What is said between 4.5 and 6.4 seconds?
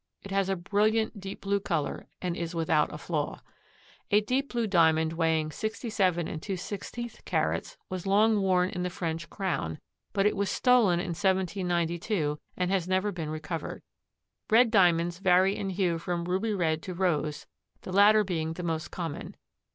blue Diamond weighing 67